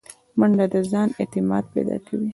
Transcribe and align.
منډه 0.39 0.65
د 0.73 0.75
ځان 0.91 1.09
اعتماد 1.19 1.63
پیدا 1.73 1.97
کوي 2.05 2.29